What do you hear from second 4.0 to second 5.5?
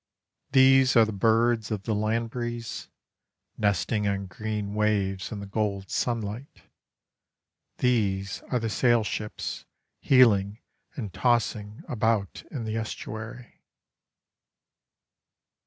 on green waves in the